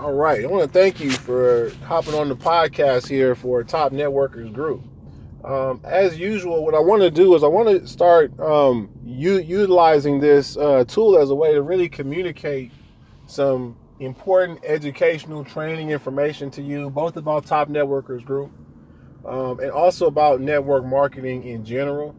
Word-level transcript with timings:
All 0.00 0.14
right. 0.14 0.42
I 0.42 0.46
want 0.46 0.64
to 0.64 0.78
thank 0.78 0.98
you 0.98 1.10
for 1.10 1.70
hopping 1.84 2.14
on 2.14 2.30
the 2.30 2.34
podcast 2.34 3.06
here 3.06 3.34
for 3.34 3.62
Top 3.62 3.92
Networkers 3.92 4.50
Group. 4.50 4.82
Um, 5.44 5.82
as 5.84 6.18
usual, 6.18 6.64
what 6.64 6.74
I 6.74 6.78
want 6.78 7.02
to 7.02 7.10
do 7.10 7.34
is 7.34 7.44
I 7.44 7.48
want 7.48 7.68
to 7.68 7.86
start 7.86 8.32
um, 8.40 8.88
u- 9.04 9.42
utilizing 9.42 10.18
this 10.18 10.56
uh, 10.56 10.84
tool 10.84 11.18
as 11.18 11.28
a 11.28 11.34
way 11.34 11.52
to 11.52 11.60
really 11.60 11.86
communicate 11.86 12.72
some 13.26 13.76
important 13.98 14.60
educational 14.64 15.44
training 15.44 15.90
information 15.90 16.50
to 16.52 16.62
you, 16.62 16.88
both 16.88 17.18
about 17.18 17.44
Top 17.44 17.68
Networkers 17.68 18.24
Group 18.24 18.50
um, 19.26 19.60
and 19.60 19.70
also 19.70 20.06
about 20.06 20.40
network 20.40 20.86
marketing 20.86 21.44
in 21.44 21.62
general. 21.62 22.16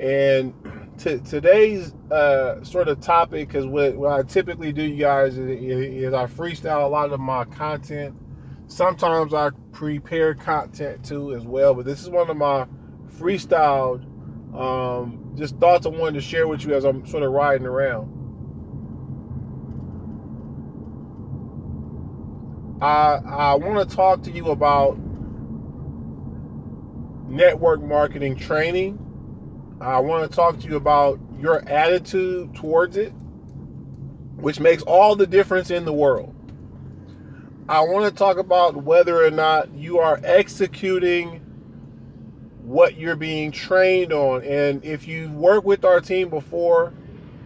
And 0.00 0.52
t- 0.98 1.18
today's 1.18 1.94
uh, 2.10 2.62
sort 2.64 2.88
of 2.88 3.00
topic, 3.00 3.48
because 3.48 3.66
what, 3.66 3.96
what, 3.96 4.12
I 4.12 4.22
typically 4.22 4.72
do, 4.72 4.82
you 4.82 4.96
guys, 4.96 5.36
is, 5.38 5.48
is 5.48 6.14
I 6.14 6.26
freestyle 6.26 6.84
a 6.84 6.88
lot 6.88 7.12
of 7.12 7.20
my 7.20 7.44
content. 7.44 8.14
Sometimes 8.68 9.32
I 9.32 9.50
prepare 9.72 10.34
content 10.34 11.04
too 11.04 11.34
as 11.34 11.44
well, 11.44 11.74
but 11.74 11.84
this 11.84 12.02
is 12.02 12.10
one 12.10 12.28
of 12.30 12.36
my 12.36 12.66
freestyled 13.18 14.04
um, 14.58 15.32
just 15.36 15.56
thoughts 15.58 15.86
I 15.86 15.90
wanted 15.90 16.14
to 16.14 16.20
share 16.20 16.48
with 16.48 16.64
you 16.64 16.74
as 16.74 16.84
I'm 16.84 17.06
sort 17.06 17.22
of 17.22 17.32
riding 17.32 17.66
around. 17.66 18.12
I 22.80 23.20
I 23.24 23.54
want 23.54 23.88
to 23.88 23.96
talk 23.96 24.22
to 24.24 24.30
you 24.30 24.50
about 24.50 24.98
network 27.28 27.82
marketing 27.82 28.36
training. 28.36 28.98
I 29.80 29.98
want 29.98 30.28
to 30.28 30.34
talk 30.34 30.58
to 30.60 30.66
you 30.66 30.76
about 30.76 31.20
your 31.38 31.66
attitude 31.68 32.54
towards 32.54 32.96
it, 32.96 33.10
which 34.36 34.58
makes 34.58 34.82
all 34.82 35.16
the 35.16 35.26
difference 35.26 35.70
in 35.70 35.84
the 35.84 35.92
world. 35.92 36.34
I 37.68 37.80
want 37.80 38.06
to 38.06 38.16
talk 38.16 38.38
about 38.38 38.84
whether 38.84 39.22
or 39.22 39.30
not 39.30 39.74
you 39.74 39.98
are 39.98 40.18
executing 40.24 41.40
what 42.62 42.96
you're 42.96 43.16
being 43.16 43.52
trained 43.52 44.12
on. 44.12 44.42
And 44.44 44.82
if 44.84 45.06
you've 45.06 45.32
worked 45.32 45.66
with 45.66 45.84
our 45.84 46.00
team 46.00 46.30
before, 46.30 46.94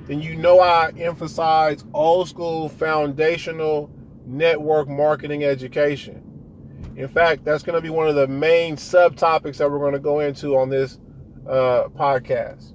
then 0.06 0.22
you 0.22 0.36
know 0.36 0.60
I 0.60 0.90
emphasize 0.98 1.84
old 1.92 2.28
school 2.28 2.68
foundational 2.68 3.90
network 4.24 4.88
marketing 4.88 5.42
education. 5.42 6.26
In 6.96 7.08
fact, 7.08 7.44
that's 7.44 7.62
going 7.62 7.76
to 7.76 7.82
be 7.82 7.90
one 7.90 8.08
of 8.08 8.14
the 8.14 8.28
main 8.28 8.76
subtopics 8.76 9.56
that 9.56 9.70
we're 9.70 9.78
going 9.78 9.94
to 9.94 9.98
go 9.98 10.20
into 10.20 10.56
on 10.56 10.68
this 10.68 10.98
uh, 11.48 11.88
podcast. 11.88 12.72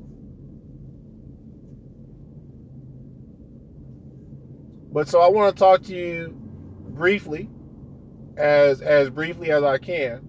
But 4.91 5.09
so 5.09 5.19
I 5.19 5.27
want 5.27 5.55
to 5.55 5.59
talk 5.59 5.83
to 5.83 5.93
you 5.95 6.29
briefly, 6.89 7.49
as 8.37 8.81
as 8.81 9.09
briefly 9.09 9.51
as 9.51 9.63
I 9.63 9.77
can, 9.77 10.25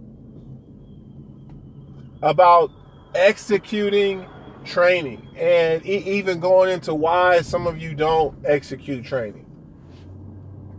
about 2.22 2.72
executing 3.14 4.26
training 4.64 5.26
and 5.36 5.86
e- 5.86 6.02
even 6.04 6.40
going 6.40 6.72
into 6.72 6.94
why 6.94 7.40
some 7.42 7.66
of 7.66 7.80
you 7.80 7.94
don't 7.94 8.36
execute 8.44 9.04
training. 9.04 9.46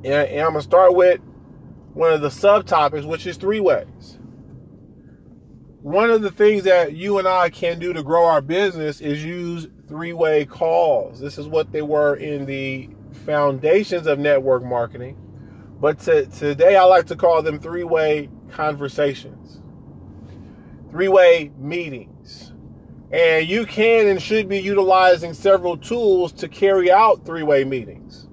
And, 0.04 0.14
and 0.14 0.42
I'm 0.42 0.52
gonna 0.52 0.62
start 0.62 0.94
with 0.94 1.22
one 1.94 2.14
of 2.14 2.22
the 2.22 2.30
subtopics, 2.30 3.06
which 3.06 3.26
is 3.26 3.38
three 3.38 3.60
ways. 3.62 4.17
One 5.88 6.12
of 6.12 6.22
the 6.22 6.32
things 6.32 6.66
that 6.66 6.98
you 6.98 7.18
and 7.18 7.26
I 7.26 7.50
can 7.50 7.80
do 7.80 7.94
to 7.94 8.04
grow 8.04 8.26
our 8.26 8.42
business 8.42 9.00
is 9.00 9.24
use 9.24 9.70
three 9.88 10.12
way 10.12 10.44
calls. 10.44 11.18
This 11.18 11.38
is 11.38 11.48
what 11.48 11.72
they 11.72 11.82
were 11.82 12.16
in 12.18 12.46
the 12.46 12.90
foundations 13.26 14.06
of 14.06 14.20
network 14.20 14.66
marketing. 14.66 15.16
But 15.80 16.00
to, 16.00 16.26
today, 16.26 16.76
I 16.76 16.84
like 16.84 17.06
to 17.06 17.16
call 17.16 17.42
them 17.42 17.58
three 17.58 17.86
way 17.86 18.30
conversations, 18.50 19.62
three 20.92 21.08
way 21.08 21.54
meetings. 21.58 22.52
And 23.14 23.48
you 23.48 23.66
can 23.66 24.08
and 24.08 24.22
should 24.22 24.50
be 24.50 24.60
utilizing 24.60 25.34
several 25.34 25.78
tools 25.78 26.34
to 26.34 26.50
carry 26.50 26.92
out 26.92 27.26
three 27.26 27.44
way 27.44 27.64
meetings. 27.64 28.28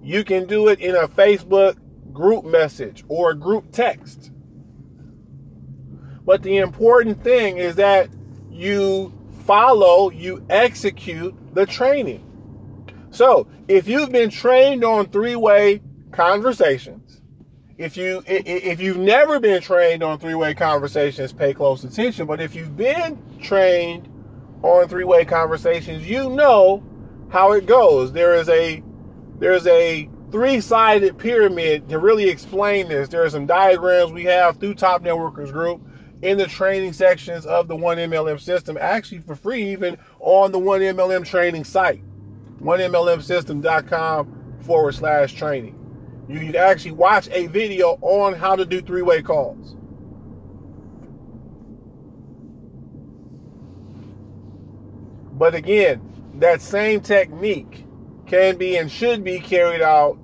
You 0.00 0.22
can 0.22 0.46
do 0.46 0.68
it 0.68 0.78
in 0.78 0.94
a 0.94 1.08
Facebook 1.08 1.76
group 2.20 2.44
message 2.44 3.02
or 3.08 3.30
a 3.30 3.34
group 3.34 3.72
text. 3.72 4.30
But 6.24 6.42
the 6.42 6.58
important 6.58 7.24
thing 7.24 7.56
is 7.56 7.76
that 7.76 8.10
you 8.50 9.12
follow, 9.46 10.10
you 10.10 10.44
execute 10.50 11.34
the 11.54 11.64
training. 11.64 12.26
So, 13.10 13.48
if 13.68 13.88
you've 13.88 14.12
been 14.12 14.28
trained 14.28 14.84
on 14.84 15.06
three-way 15.06 15.80
conversations, 16.12 17.22
if 17.78 17.96
you 17.96 18.22
if 18.26 18.80
you've 18.80 18.98
never 18.98 19.40
been 19.40 19.62
trained 19.62 20.02
on 20.02 20.18
three-way 20.18 20.52
conversations, 20.52 21.32
pay 21.32 21.54
close 21.54 21.82
attention, 21.84 22.26
but 22.26 22.38
if 22.38 22.54
you've 22.54 22.76
been 22.76 23.18
trained 23.40 24.06
on 24.62 24.86
three-way 24.88 25.24
conversations, 25.24 26.06
you 26.06 26.28
know 26.28 26.84
how 27.30 27.52
it 27.52 27.64
goes. 27.64 28.12
There 28.12 28.34
is 28.34 28.50
a 28.50 28.82
there's 29.38 29.66
a 29.66 30.10
three-sided 30.30 31.18
pyramid 31.18 31.88
to 31.88 31.98
really 31.98 32.28
explain 32.28 32.88
this. 32.88 33.08
There 33.08 33.24
are 33.24 33.30
some 33.30 33.46
diagrams 33.46 34.12
we 34.12 34.24
have 34.24 34.58
through 34.58 34.74
Top 34.74 35.02
Networkers 35.02 35.52
Group 35.52 35.80
in 36.22 36.38
the 36.38 36.46
training 36.46 36.92
sections 36.92 37.46
of 37.46 37.66
the 37.66 37.76
1MLM 37.76 38.38
system, 38.38 38.78
actually 38.80 39.20
for 39.20 39.34
free, 39.34 39.72
even 39.72 39.96
on 40.20 40.52
the 40.52 40.58
1MLM 40.58 41.24
training 41.24 41.64
site, 41.64 42.02
1MLMsystem.com 42.60 44.58
forward 44.60 44.94
slash 44.94 45.32
training. 45.32 45.76
You 46.28 46.38
can 46.38 46.56
actually 46.56 46.92
watch 46.92 47.28
a 47.32 47.48
video 47.48 47.98
on 48.02 48.34
how 48.34 48.54
to 48.54 48.64
do 48.64 48.80
three-way 48.80 49.22
calls. 49.22 49.74
But 55.32 55.54
again, 55.54 56.00
that 56.34 56.60
same 56.60 57.00
technique 57.00 57.86
can 58.30 58.56
be 58.56 58.76
and 58.76 58.88
should 58.88 59.24
be 59.24 59.40
carried 59.40 59.82
out 59.82 60.16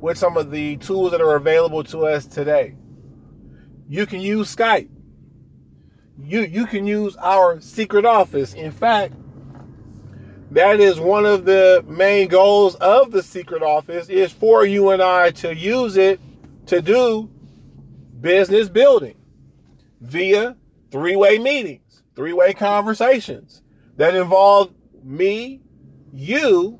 with 0.00 0.18
some 0.18 0.36
of 0.36 0.50
the 0.50 0.76
tools 0.76 1.12
that 1.12 1.22
are 1.22 1.34
available 1.34 1.82
to 1.82 2.06
us 2.06 2.26
today. 2.26 2.76
You 3.88 4.04
can 4.04 4.20
use 4.20 4.54
Skype. 4.54 4.90
You 6.22 6.42
you 6.42 6.66
can 6.66 6.86
use 6.86 7.16
our 7.16 7.58
secret 7.60 8.04
office. 8.04 8.52
In 8.52 8.70
fact, 8.70 9.14
that 10.50 10.78
is 10.78 11.00
one 11.00 11.24
of 11.24 11.46
the 11.46 11.82
main 11.88 12.28
goals 12.28 12.74
of 12.76 13.12
the 13.12 13.22
secret 13.22 13.62
office 13.62 14.10
is 14.10 14.30
for 14.30 14.66
you 14.66 14.90
and 14.90 15.00
I 15.00 15.30
to 15.30 15.54
use 15.54 15.96
it 15.96 16.20
to 16.66 16.82
do 16.82 17.30
business 18.20 18.68
building 18.68 19.16
via 20.02 20.54
three-way 20.90 21.38
meetings, 21.38 22.02
three-way 22.14 22.52
conversations 22.52 23.62
that 23.96 24.14
involve 24.14 24.74
me, 25.02 25.62
you, 26.12 26.78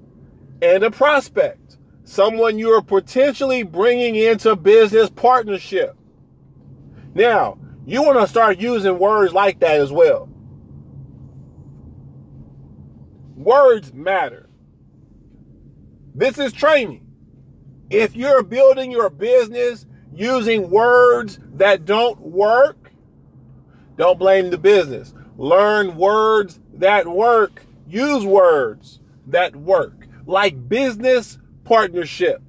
and 0.60 0.82
a 0.82 0.90
prospect, 0.90 1.76
someone 2.04 2.58
you 2.58 2.70
are 2.70 2.82
potentially 2.82 3.62
bringing 3.62 4.16
into 4.16 4.56
business 4.56 5.10
partnership. 5.10 5.96
Now, 7.14 7.58
you 7.86 8.02
want 8.02 8.20
to 8.20 8.26
start 8.26 8.58
using 8.58 8.98
words 8.98 9.32
like 9.32 9.60
that 9.60 9.80
as 9.80 9.92
well. 9.92 10.28
Words 13.36 13.92
matter. 13.92 14.48
This 16.14 16.38
is 16.38 16.52
training. 16.52 17.06
If 17.88 18.16
you're 18.16 18.42
building 18.42 18.90
your 18.90 19.08
business 19.08 19.86
using 20.12 20.68
words 20.70 21.38
that 21.54 21.84
don't 21.84 22.20
work, 22.20 22.90
don't 23.96 24.18
blame 24.18 24.50
the 24.50 24.58
business. 24.58 25.14
Learn 25.36 25.96
words 25.96 26.60
that 26.74 27.06
work. 27.06 27.62
Use 27.86 28.24
words 28.24 29.00
that 29.28 29.56
work 29.56 29.97
like 30.28 30.68
business 30.68 31.38
partnership. 31.64 32.42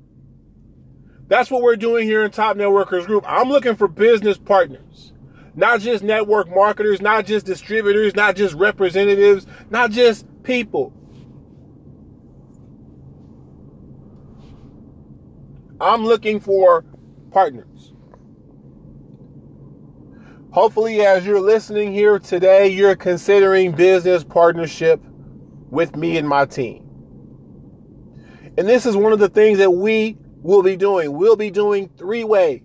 That's 1.27 1.49
what 1.49 1.61
we're 1.61 1.77
doing 1.77 2.05
here 2.05 2.25
in 2.25 2.31
Top 2.31 2.57
Networkers 2.57 3.05
Group. 3.05 3.23
I'm 3.25 3.49
looking 3.49 3.75
for 3.75 3.87
business 3.87 4.37
partners, 4.37 5.13
not 5.55 5.79
just 5.79 6.03
network 6.03 6.49
marketers, 6.49 7.01
not 7.01 7.25
just 7.25 7.45
distributors, 7.45 8.15
not 8.15 8.35
just 8.35 8.53
representatives, 8.55 9.47
not 9.69 9.91
just 9.91 10.25
people. 10.43 10.93
I'm 15.79 16.03
looking 16.03 16.41
for 16.41 16.83
partners. 17.31 17.93
Hopefully, 20.51 21.01
as 21.01 21.25
you're 21.25 21.39
listening 21.39 21.93
here 21.93 22.19
today, 22.19 22.67
you're 22.67 22.95
considering 22.97 23.71
business 23.71 24.25
partnership 24.25 24.99
with 25.69 25.95
me 25.95 26.17
and 26.17 26.27
my 26.27 26.45
team. 26.45 26.88
And 28.57 28.68
this 28.68 28.86
is 28.86 28.96
one 28.96 29.13
of 29.13 29.19
the 29.19 29.30
things 29.30 29.57
that 29.60 29.72
we 29.72 30.18
will 30.42 30.63
be 30.63 30.75
doing. 30.75 31.13
We'll 31.13 31.36
be 31.36 31.51
doing 31.51 31.90
three 31.98 32.24
ways. 32.24 32.62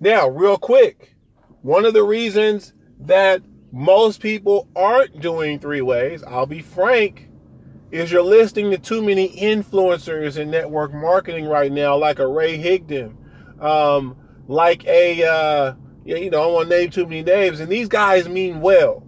Now, 0.00 0.28
real 0.28 0.58
quick, 0.58 1.14
one 1.62 1.84
of 1.84 1.94
the 1.94 2.02
reasons 2.02 2.74
that 3.00 3.42
most 3.72 4.20
people 4.20 4.68
aren't 4.76 5.20
doing 5.20 5.58
three 5.58 5.80
ways, 5.80 6.22
I'll 6.22 6.46
be 6.46 6.62
frank, 6.62 7.28
is 7.90 8.10
you're 8.10 8.22
listening 8.22 8.70
to 8.72 8.78
too 8.78 9.02
many 9.02 9.28
influencers 9.36 10.38
in 10.38 10.50
network 10.50 10.92
marketing 10.92 11.46
right 11.46 11.72
now, 11.72 11.96
like 11.96 12.18
a 12.18 12.26
Ray 12.26 12.58
Higdon, 12.58 13.16
um, 13.62 14.16
like 14.48 14.84
a, 14.86 15.24
uh, 15.24 15.74
you 16.04 16.30
know, 16.30 16.42
I 16.42 16.44
don't 16.44 16.52
want 16.52 16.68
to 16.70 16.76
name 16.76 16.90
too 16.90 17.04
many 17.04 17.22
names, 17.22 17.60
and 17.60 17.70
these 17.70 17.88
guys 17.88 18.28
mean 18.28 18.60
well. 18.60 19.05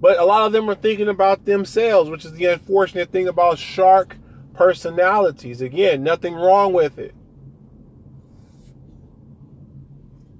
But 0.00 0.18
a 0.18 0.24
lot 0.24 0.46
of 0.46 0.52
them 0.52 0.70
are 0.70 0.74
thinking 0.74 1.08
about 1.08 1.44
themselves, 1.44 2.08
which 2.08 2.24
is 2.24 2.32
the 2.32 2.46
unfortunate 2.46 3.10
thing 3.10 3.28
about 3.28 3.58
shark 3.58 4.16
personalities. 4.54 5.60
Again, 5.60 6.02
nothing 6.02 6.34
wrong 6.34 6.72
with 6.72 6.98
it. 6.98 7.14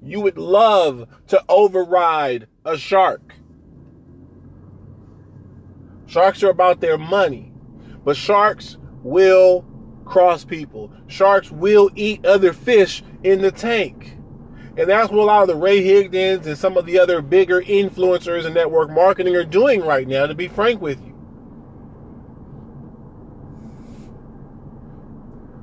You 0.01 0.21
would 0.21 0.37
love 0.37 1.07
to 1.27 1.43
override 1.49 2.47
a 2.65 2.77
shark. 2.77 3.33
Sharks 6.05 6.41
are 6.41 6.49
about 6.49 6.81
their 6.81 6.97
money, 6.97 7.51
but 8.03 8.15
sharks 8.15 8.77
will 9.03 9.65
cross 10.05 10.43
people. 10.43 10.91
Sharks 11.07 11.51
will 11.51 11.91
eat 11.95 12.25
other 12.25 12.53
fish 12.53 13.03
in 13.23 13.41
the 13.41 13.51
tank. 13.51 14.17
And 14.77 14.89
that's 14.89 15.11
what 15.11 15.19
a 15.19 15.23
lot 15.23 15.41
of 15.41 15.47
the 15.49 15.55
Ray 15.55 15.81
Higdons 15.83 16.45
and 16.45 16.57
some 16.57 16.77
of 16.77 16.85
the 16.85 16.99
other 16.99 17.21
bigger 17.21 17.61
influencers 17.61 18.45
in 18.45 18.53
network 18.53 18.89
marketing 18.89 19.35
are 19.35 19.43
doing 19.43 19.81
right 19.81 20.07
now, 20.07 20.25
to 20.25 20.35
be 20.35 20.47
frank 20.47 20.81
with 20.81 20.99
you. 21.01 21.15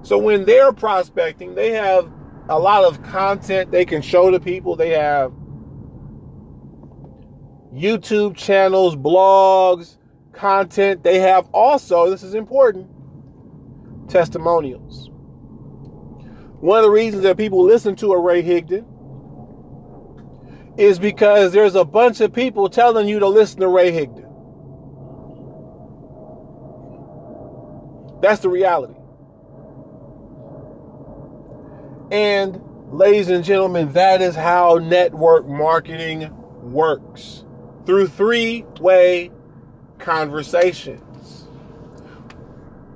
So 0.02 0.18
when 0.18 0.44
they're 0.44 0.72
prospecting, 0.72 1.54
they 1.54 1.72
have 1.72 2.10
a 2.48 2.58
lot 2.58 2.84
of 2.84 3.02
content 3.02 3.70
they 3.72 3.84
can 3.84 4.02
show 4.02 4.30
to 4.30 4.38
people. 4.38 4.76
They 4.76 4.90
have 4.90 5.32
YouTube 7.74 8.36
channels, 8.36 8.96
blogs, 8.96 9.96
content. 10.32 11.02
They 11.02 11.18
have 11.18 11.48
also, 11.52 12.08
this 12.10 12.22
is 12.22 12.34
important, 12.34 12.88
testimonials. 14.08 15.10
One 16.60 16.78
of 16.78 16.84
the 16.84 16.90
reasons 16.90 17.22
that 17.24 17.36
people 17.36 17.64
listen 17.64 17.96
to 17.96 18.12
a 18.12 18.20
Ray 18.20 18.42
Higdon 18.42 18.84
is 20.76 20.98
because 20.98 21.52
there's 21.52 21.74
a 21.74 21.84
bunch 21.84 22.20
of 22.20 22.32
people 22.32 22.68
telling 22.68 23.08
you 23.08 23.18
to 23.20 23.28
listen 23.28 23.60
to 23.60 23.68
Ray 23.68 23.92
Higdon. 23.92 24.26
That's 28.20 28.42
the 28.42 28.48
reality. 28.48 28.94
And 32.10 32.60
ladies 32.90 33.28
and 33.28 33.44
gentlemen, 33.44 33.92
that 33.92 34.22
is 34.22 34.34
how 34.34 34.76
network 34.76 35.46
marketing 35.46 36.30
works 36.62 37.44
through 37.84 38.08
three 38.08 38.64
way 38.80 39.30
conversations. 39.98 41.48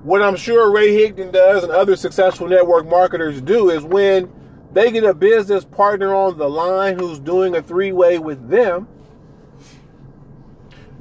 What 0.03 0.23
I'm 0.23 0.37
sure 0.37 0.71
Ray 0.71 0.89
Higdon 0.97 1.33
does 1.33 1.63
and 1.63 1.73
other 1.73 1.97
successful 1.97 2.49
network 2.49 2.87
marketers 2.87 3.41
do 3.41 3.71
is 3.71 3.83
when 3.83 4.33
they 4.73 4.91
get 4.91 5.05
a 5.05 5.15
business 5.15 5.65
partner 5.65 6.15
on 6.15 6.39
the 6.39 6.49
line 6.49 6.99
who's 6.99 7.19
doing 7.19 7.57
a 7.57 7.63
three 7.63 7.93
way 7.93 8.19
with 8.19 8.49
them, 8.49 8.87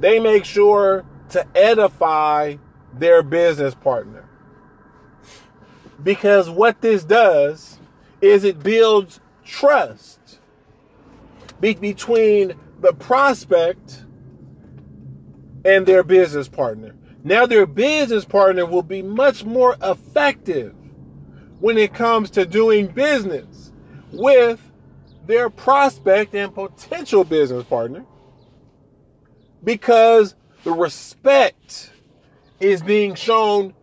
they 0.00 0.18
make 0.18 0.44
sure 0.44 1.04
to 1.30 1.46
edify 1.54 2.56
their 2.94 3.22
business 3.22 3.74
partner. 3.74 4.28
Because 6.02 6.48
what 6.48 6.80
this 6.80 7.04
does 7.04 7.78
is 8.20 8.44
it 8.44 8.62
builds 8.62 9.20
trust 9.44 10.40
between 11.60 12.54
the 12.80 12.92
prospect 12.94 14.04
and 15.64 15.86
their 15.86 16.02
business 16.02 16.48
partner. 16.48 16.94
Now, 17.22 17.44
their 17.44 17.66
business 17.66 18.24
partner 18.24 18.64
will 18.64 18.82
be 18.82 19.02
much 19.02 19.44
more 19.44 19.76
effective 19.82 20.74
when 21.60 21.78
it 21.78 21.94
comes 21.94 22.30
to 22.30 22.44
doing 22.44 22.86
business 22.86 23.72
with 24.12 24.60
their 25.26 25.50
prospect 25.50 26.34
and 26.34 26.54
potential 26.54 27.24
business 27.24 27.64
partner 27.64 28.04
because 29.62 30.34
the 30.64 30.72
respect 30.72 31.92
is 32.58 32.82
being 32.82 33.14
shown 33.14 33.74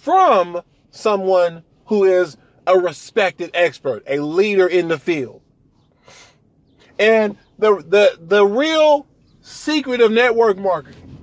from 0.00 0.60
someone 0.90 1.62
who 1.86 2.04
is 2.04 2.36
a 2.66 2.78
respected 2.78 3.50
expert, 3.54 4.02
a 4.06 4.18
leader 4.18 4.66
in 4.66 4.88
the 4.88 4.98
field. 4.98 5.40
And 6.98 7.36
the 7.58 7.76
the 7.76 8.18
the 8.20 8.44
real 8.44 9.06
secret 9.40 10.00
of 10.00 10.12
network 10.12 10.58
marketing 10.58 11.18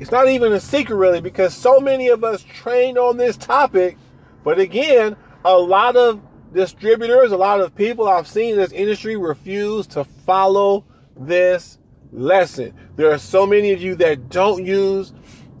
it's 0.00 0.10
not 0.10 0.28
even 0.28 0.52
a 0.52 0.60
secret 0.60 0.96
really 0.96 1.20
because 1.20 1.54
so 1.54 1.80
many 1.80 2.08
of 2.08 2.24
us 2.24 2.42
trained 2.42 2.98
on 2.98 3.16
this 3.16 3.36
topic 3.36 3.96
but 4.42 4.58
again 4.58 5.16
a 5.44 5.56
lot 5.56 5.96
of 5.96 6.20
distributors, 6.52 7.32
a 7.32 7.36
lot 7.36 7.60
of 7.60 7.74
people 7.74 8.08
I've 8.08 8.28
seen 8.28 8.52
in 8.52 8.56
this 8.56 8.72
industry 8.72 9.16
refuse 9.16 9.86
to 9.88 10.04
follow 10.04 10.84
this 11.16 11.78
lesson. 12.12 12.74
There 12.96 13.10
are 13.10 13.18
so 13.18 13.46
many 13.46 13.72
of 13.72 13.82
you 13.82 13.94
that 13.96 14.28
don't 14.30 14.64
use 14.64 15.12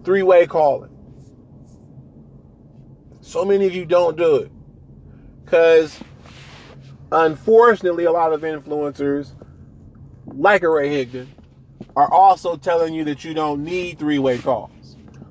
three 0.04 0.22
way 0.22 0.46
calling. 0.46 0.90
So 3.20 3.44
many 3.44 3.66
of 3.66 3.74
you 3.74 3.84
don't 3.84 4.16
do 4.16 4.36
it. 4.36 4.52
Because 5.44 5.98
unfortunately, 7.10 8.04
a 8.04 8.12
lot 8.12 8.32
of 8.32 8.42
influencers, 8.42 9.32
like 10.26 10.62
a 10.62 10.70
Ray 10.70 11.04
Higdon, 11.04 11.26
are 11.96 12.10
also 12.10 12.56
telling 12.56 12.94
you 12.94 13.04
that 13.04 13.24
you 13.24 13.34
don't 13.34 13.64
need 13.64 13.98
three 13.98 14.18
way 14.18 14.38
calls. 14.38 14.70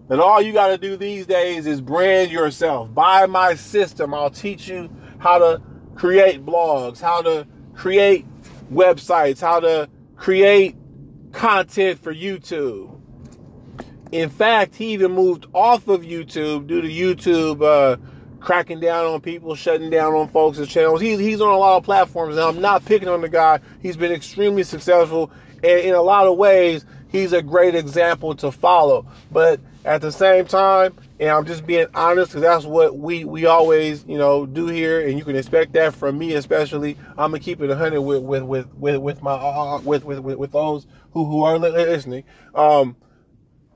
And 0.09 0.19
all 0.19 0.41
you 0.41 0.53
got 0.53 0.67
to 0.67 0.77
do 0.77 0.97
these 0.97 1.25
days 1.25 1.65
is 1.65 1.81
brand 1.81 2.31
yourself. 2.31 2.93
Buy 2.93 3.25
my 3.25 3.55
system. 3.55 4.13
I'll 4.13 4.29
teach 4.29 4.67
you 4.67 4.89
how 5.17 5.37
to 5.39 5.61
create 5.95 6.45
blogs, 6.45 6.99
how 6.99 7.21
to 7.21 7.47
create 7.73 8.25
websites, 8.71 9.39
how 9.39 9.59
to 9.61 9.89
create 10.15 10.75
content 11.31 11.99
for 11.99 12.13
YouTube. 12.13 12.99
In 14.11 14.29
fact, 14.29 14.75
he 14.75 14.93
even 14.93 15.11
moved 15.11 15.47
off 15.53 15.87
of 15.87 16.01
YouTube 16.01 16.67
due 16.67 16.81
to 16.81 16.87
YouTube 16.87 17.63
uh, 17.63 17.97
cracking 18.39 18.79
down 18.79 19.05
on 19.05 19.21
people, 19.21 19.55
shutting 19.55 19.89
down 19.89 20.13
on 20.13 20.27
folks' 20.27 20.67
channels. 20.67 21.01
He's, 21.01 21.17
he's 21.17 21.41
on 21.41 21.49
a 21.49 21.57
lot 21.57 21.77
of 21.77 21.83
platforms, 21.83 22.35
and 22.35 22.43
I'm 22.43 22.61
not 22.61 22.85
picking 22.85 23.07
on 23.07 23.21
the 23.21 23.29
guy. 23.29 23.59
He's 23.81 23.97
been 23.97 24.11
extremely 24.11 24.63
successful, 24.63 25.31
and 25.63 25.79
in 25.79 25.95
a 25.95 26.01
lot 26.01 26.27
of 26.27 26.37
ways, 26.37 26.85
he's 27.09 27.33
a 27.33 27.41
great 27.41 27.73
example 27.73 28.35
to 28.35 28.51
follow. 28.51 29.07
But 29.31 29.59
at 29.85 30.01
the 30.01 30.11
same 30.11 30.45
time, 30.45 30.93
and 31.19 31.29
I'm 31.29 31.45
just 31.45 31.65
being 31.65 31.87
honest 31.93 32.31
because 32.31 32.41
that's 32.41 32.65
what 32.65 32.97
we 32.97 33.25
we 33.25 33.45
always 33.45 34.05
you 34.07 34.17
know 34.17 34.45
do 34.45 34.67
here, 34.67 35.07
and 35.07 35.17
you 35.17 35.25
can 35.25 35.35
expect 35.35 35.73
that 35.73 35.93
from 35.93 36.17
me 36.17 36.33
especially. 36.33 36.97
I'm 37.11 37.31
gonna 37.31 37.39
keep 37.39 37.61
it 37.61 37.67
100 37.67 38.01
with 38.01 38.23
with 38.23 38.43
with 38.43 38.73
with, 38.75 38.97
with 38.97 39.21
my 39.21 39.31
uh, 39.31 39.75
uh, 39.75 39.81
with, 39.81 40.05
with 40.05 40.19
with 40.19 40.51
those 40.51 40.87
who 41.11 41.25
who 41.25 41.43
are 41.43 41.57
listening. 41.57 42.23
Um, 42.55 42.95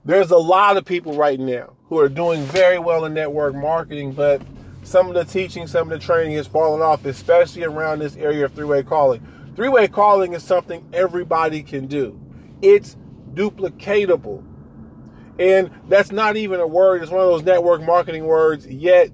there's 0.06 0.32
a 0.32 0.38
lot 0.38 0.78
of 0.78 0.86
people 0.86 1.14
right 1.14 1.40
now 1.40 1.74
who 1.90 2.00
are 2.00 2.10
doing 2.10 2.42
very 2.44 2.80
well 2.80 3.06
in 3.06 3.14
network 3.14 3.56
marketing, 3.56 4.14
but 4.14 4.42
some 4.84 5.10
of 5.10 5.16
the 5.16 5.26
teaching, 5.26 5.68
some 5.68 5.92
of 5.92 6.00
the 6.00 6.06
training 6.06 6.38
has 6.38 6.48
fallen 6.48 6.82
off, 6.82 7.06
especially 7.06 7.66
around 7.66 8.00
this 8.00 8.16
area 8.16 8.46
of 8.46 8.54
three-way 8.54 8.84
calling. 8.84 9.22
Three-way 9.58 9.90
calling 9.90 10.32
is 10.32 10.44
something 10.44 10.88
everybody 10.94 11.62
can 11.62 11.88
do. 11.88 12.18
It's 12.62 12.96
duplicatable. 13.34 14.46
And 15.40 15.72
that's 15.88 16.12
not 16.12 16.36
even 16.36 16.60
a 16.60 16.68
word, 16.68 17.04
it's 17.04 17.12
one 17.12 17.22
of 17.22 17.28
those 17.28 17.44
network 17.44 17.82
marketing 17.82 18.26
words, 18.26 18.66
yet 18.66 19.12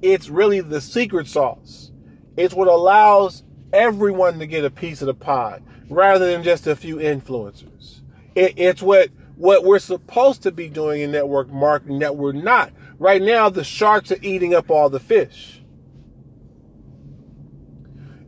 it's 0.00 0.28
really 0.28 0.60
the 0.60 0.80
secret 0.80 1.26
sauce. 1.26 1.90
It's 2.36 2.54
what 2.54 2.68
allows 2.68 3.42
everyone 3.72 4.38
to 4.38 4.46
get 4.46 4.64
a 4.64 4.70
piece 4.70 5.02
of 5.02 5.06
the 5.06 5.14
pie 5.14 5.60
rather 5.90 6.30
than 6.30 6.42
just 6.42 6.66
a 6.66 6.76
few 6.76 6.96
influencers. 6.96 8.00
It, 8.34 8.54
it's 8.56 8.82
what 8.82 9.10
what 9.36 9.64
we're 9.64 9.78
supposed 9.78 10.42
to 10.42 10.50
be 10.50 10.68
doing 10.68 11.00
in 11.00 11.12
network 11.12 11.48
marketing 11.48 12.00
that 12.00 12.16
we're 12.16 12.32
not. 12.32 12.72
Right 12.98 13.22
now, 13.22 13.48
the 13.48 13.62
sharks 13.62 14.10
are 14.10 14.18
eating 14.20 14.52
up 14.54 14.70
all 14.70 14.90
the 14.90 15.00
fish. 15.00 15.62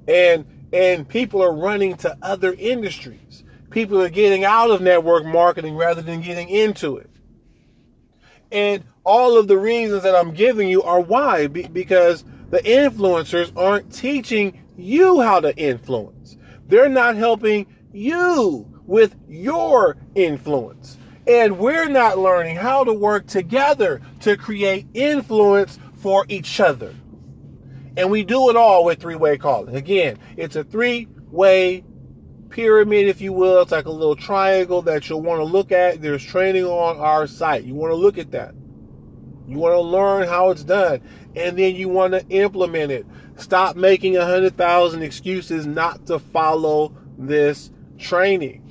And 0.07 0.45
and 0.73 1.09
people 1.09 1.43
are 1.43 1.53
running 1.53 1.97
to 1.99 2.17
other 2.23 2.55
industries 2.55 3.45
people 3.71 4.01
are 4.01 4.09
getting 4.09 4.45
out 4.45 4.71
of 4.71 4.81
network 4.81 5.25
marketing 5.25 5.77
rather 5.77 6.03
than 6.03 6.21
getting 6.21 6.49
into 6.49 6.97
it. 6.97 7.11
And 8.53 8.85
all 9.05 9.39
of 9.39 9.49
the 9.49 9.59
reasons 9.59 10.03
that 10.03 10.15
I'm 10.15 10.33
giving 10.33 10.69
you 10.69 10.83
are 10.83 11.01
why 11.01 11.47
Be- 11.47 11.69
because 11.69 12.25
the 12.51 12.59
influencers 12.59 13.53
aren't 13.57 13.93
teaching 13.93 14.61
you 14.77 15.21
how 15.21 15.41
to 15.41 15.57
influence. 15.57 16.37
They're 16.67 16.89
not 16.89 17.17
helping 17.17 17.67
you 17.93 18.67
with 18.87 19.15
your 19.29 19.97
influence. 20.15 20.97
And 21.27 21.59
we're 21.59 21.89
not 21.89 22.19
learning 22.19 22.57
how 22.57 22.83
to 22.85 22.93
work 22.93 23.27
together 23.27 24.01
to 24.21 24.37
create 24.37 24.87
influence 24.95 25.79
for 25.95 26.25
each 26.29 26.59
other. 26.61 26.95
And 27.97 28.11
we 28.11 28.25
do 28.25 28.51
it 28.51 28.57
all 28.57 28.85
with 28.85 29.01
three 29.01 29.17
way 29.17 29.39
calling. 29.39 29.77
Again, 29.77 30.19
it's 30.37 30.57
a 30.57 30.65
three 30.65 31.09
way 31.31 31.85
pyramid, 32.51 33.09
if 33.09 33.21
you 33.21 33.33
will. 33.33 33.63
It's 33.63 33.73
like 33.73 33.87
a 33.87 33.91
little 33.91 34.17
triangle 34.17 34.83
that 34.83 35.09
you'll 35.09 35.23
want 35.23 35.41
to 35.41 35.45
look 35.45 35.73
at. 35.73 36.03
There's 36.03 36.25
training 36.25 36.65
on 36.65 36.99
our 36.99 37.27
site. 37.27 37.65
You 37.65 37.75
want 37.75 37.93
to 37.93 37.97
look 37.97 38.19
at 38.19 38.33
that. 38.33 38.55
You 39.49 39.59
want 39.59 39.75
to 39.75 39.81
learn 39.81 40.29
how 40.29 40.51
it's 40.51 40.63
done, 40.63 41.01
and 41.35 41.59
then 41.59 41.75
you 41.75 41.89
want 41.89 42.13
to 42.13 42.25
implement 42.29 42.93
it. 42.93 43.07
Stop 43.37 43.75
making 43.75 44.17
a 44.17 44.25
hundred 44.25 44.57
thousand 44.57 45.03
excuses 45.03 45.67
not 45.67 46.07
to 46.07 46.19
follow 46.19 46.95
this 47.19 47.71
training. 47.99 48.63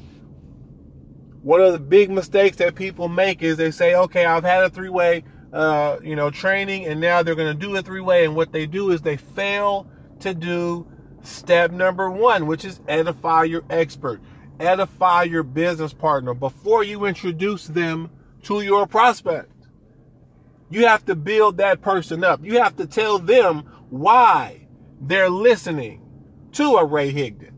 One 1.41 1.61
of 1.61 1.73
the 1.73 1.79
big 1.79 2.09
mistakes 2.09 2.57
that 2.57 2.75
people 2.75 3.09
make 3.09 3.41
is 3.41 3.57
they 3.57 3.71
say, 3.71 3.95
"Okay, 3.95 4.25
I've 4.25 4.43
had 4.43 4.63
a 4.63 4.69
three-way, 4.69 5.23
uh, 5.51 5.97
you 6.03 6.15
know, 6.15 6.29
training, 6.29 6.85
and 6.85 7.01
now 7.01 7.23
they're 7.23 7.35
going 7.35 7.57
to 7.57 7.67
do 7.67 7.75
a 7.75 7.81
three-way." 7.81 8.25
And 8.25 8.35
what 8.35 8.51
they 8.51 8.65
do 8.65 8.91
is 8.91 9.01
they 9.01 9.17
fail 9.17 9.87
to 10.19 10.33
do 10.33 10.87
step 11.23 11.71
number 11.71 12.09
one, 12.09 12.47
which 12.47 12.65
is 12.65 12.79
edify 12.87 13.43
your 13.43 13.63
expert, 13.69 14.21
edify 14.59 15.23
your 15.23 15.43
business 15.43 15.93
partner 15.93 16.33
before 16.33 16.83
you 16.83 17.05
introduce 17.05 17.67
them 17.67 18.09
to 18.43 18.61
your 18.61 18.87
prospect. 18.87 19.51
You 20.69 20.85
have 20.85 21.05
to 21.05 21.15
build 21.15 21.57
that 21.57 21.81
person 21.81 22.23
up. 22.23 22.43
You 22.43 22.59
have 22.61 22.77
to 22.77 22.85
tell 22.85 23.19
them 23.19 23.63
why 23.89 24.67
they're 25.01 25.29
listening 25.29 26.01
to 26.53 26.75
a 26.75 26.85
Ray 26.85 27.11
Higdon. 27.11 27.53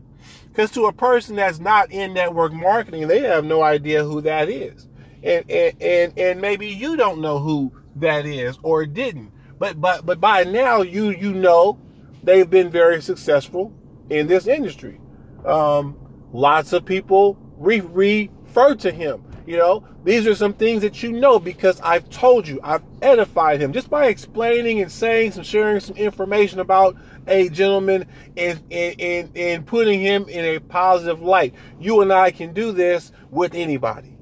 Because 0.48 0.70
to 0.72 0.86
a 0.86 0.92
person 0.92 1.36
that's 1.36 1.58
not 1.58 1.90
in 1.92 2.12
network 2.12 2.52
marketing, 2.52 3.08
they 3.08 3.20
have 3.20 3.44
no 3.44 3.62
idea 3.62 4.04
who 4.04 4.20
that 4.22 4.48
is. 4.48 4.86
And, 5.22 5.48
and 5.50 5.80
and 5.80 6.18
and 6.18 6.40
maybe 6.40 6.66
you 6.66 6.96
don't 6.96 7.20
know 7.20 7.38
who 7.38 7.72
that 7.96 8.26
is 8.26 8.58
or 8.62 8.84
didn't. 8.84 9.30
But 9.58 9.80
but 9.80 10.04
but 10.04 10.20
by 10.20 10.44
now 10.44 10.82
you 10.82 11.10
you 11.10 11.32
know 11.32 11.78
they've 12.22 12.48
been 12.48 12.70
very 12.70 13.02
successful 13.02 13.72
in 14.10 14.26
this 14.26 14.46
industry. 14.46 15.00
Um, 15.44 15.96
lots 16.32 16.72
of 16.72 16.84
people 16.84 17.38
re- 17.58 17.80
refer 17.80 18.74
to 18.76 18.90
him. 18.90 19.24
You 19.46 19.56
know, 19.56 19.84
these 20.04 20.26
are 20.28 20.36
some 20.36 20.52
things 20.52 20.82
that 20.82 21.02
you 21.02 21.12
know 21.12 21.40
because 21.40 21.80
I've 21.80 22.08
told 22.10 22.46
you, 22.46 22.60
I've 22.62 22.82
edified 23.02 23.60
him 23.60 23.72
just 23.72 23.90
by 23.90 24.06
explaining 24.06 24.80
and 24.80 24.90
saying 24.90 25.32
some, 25.32 25.42
sharing 25.42 25.80
some 25.80 25.96
information 25.96 26.60
about 26.60 26.96
a 27.26 27.48
gentleman 27.48 28.06
and, 28.36 28.62
and, 28.70 29.00
and, 29.00 29.36
and 29.36 29.66
putting 29.66 30.00
him 30.00 30.28
in 30.28 30.44
a 30.44 30.60
positive 30.60 31.22
light. 31.22 31.54
You 31.80 32.02
and 32.02 32.12
I 32.12 32.30
can 32.30 32.52
do 32.52 32.70
this 32.70 33.10
with 33.30 33.54
anybody. 33.54 34.16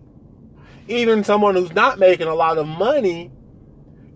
Even 0.88 1.22
someone 1.22 1.54
who's 1.54 1.72
not 1.72 1.98
making 1.98 2.26
a 2.26 2.34
lot 2.34 2.56
of 2.56 2.66
money 2.66 3.30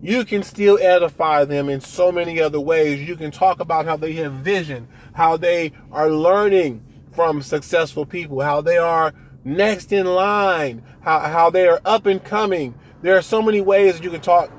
you 0.05 0.23
can 0.23 0.43
still 0.43 0.77
edify 0.79 1.45
them 1.45 1.67
in 1.67 1.81
so 1.81 2.11
many 2.11 2.39
other 2.39 2.59
ways. 2.59 3.01
You 3.01 3.15
can 3.15 3.31
talk 3.31 3.59
about 3.59 3.85
how 3.85 3.97
they 3.97 4.13
have 4.13 4.33
vision, 4.33 4.87
how 5.13 5.35
they 5.35 5.71
are 5.91 6.11
learning 6.11 6.85
from 7.13 7.41
successful 7.41 8.05
people, 8.05 8.39
how 8.39 8.61
they 8.61 8.77
are 8.77 9.15
next 9.43 9.91
in 9.91 10.05
line, 10.05 10.83
how, 11.01 11.21
how 11.21 11.49
they 11.49 11.67
are 11.67 11.81
up 11.85 12.05
and 12.05 12.23
coming. 12.23 12.75
There 13.01 13.17
are 13.17 13.23
so 13.23 13.41
many 13.41 13.61
ways 13.61 13.99
you 13.99 14.11
can 14.11 14.21
talk 14.21 14.51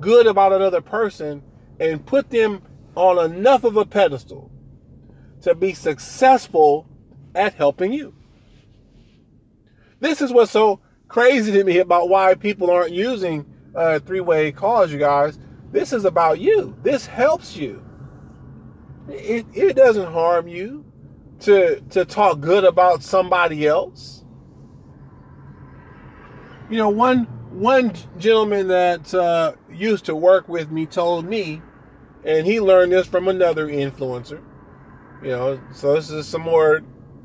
good 0.00 0.26
about 0.26 0.54
another 0.54 0.80
person 0.80 1.42
and 1.78 2.04
put 2.06 2.30
them 2.30 2.62
on 2.94 3.30
enough 3.30 3.64
of 3.64 3.76
a 3.76 3.84
pedestal 3.84 4.50
to 5.42 5.54
be 5.54 5.74
successful 5.74 6.86
at 7.34 7.52
helping 7.54 7.92
you. 7.92 8.14
This 10.00 10.22
is 10.22 10.32
what's 10.32 10.50
so 10.50 10.80
crazy 11.08 11.52
to 11.52 11.62
me 11.62 11.78
about 11.78 12.08
why 12.08 12.34
people 12.34 12.70
aren't 12.70 12.92
using 12.92 13.51
uh, 13.74 13.98
three 14.00 14.20
way 14.20 14.52
calls, 14.52 14.92
you 14.92 14.98
guys. 14.98 15.38
This 15.70 15.92
is 15.92 16.04
about 16.04 16.38
you. 16.38 16.76
This 16.82 17.06
helps 17.06 17.56
you. 17.56 17.84
It, 19.08 19.46
it 19.54 19.76
doesn't 19.76 20.12
harm 20.12 20.48
you 20.48 20.84
to, 21.40 21.80
to 21.90 22.04
talk 22.04 22.40
good 22.40 22.64
about 22.64 23.02
somebody 23.02 23.66
else. 23.66 24.24
You 26.70 26.78
know, 26.78 26.88
one 26.88 27.24
one 27.52 27.92
gentleman 28.16 28.68
that 28.68 29.12
uh, 29.12 29.52
used 29.70 30.06
to 30.06 30.14
work 30.14 30.48
with 30.48 30.70
me 30.70 30.86
told 30.86 31.26
me, 31.26 31.60
and 32.24 32.46
he 32.46 32.60
learned 32.60 32.92
this 32.92 33.06
from 33.06 33.28
another 33.28 33.68
influencer. 33.68 34.42
You 35.22 35.28
know, 35.28 35.60
so 35.72 35.94
this 35.94 36.10
is 36.10 36.26
some 36.26 36.40
more 36.40 36.82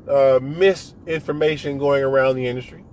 uh, 0.08 0.38
misinformation 0.42 1.78
going 1.78 2.02
around 2.04 2.36
the 2.36 2.46
industry 2.46 2.84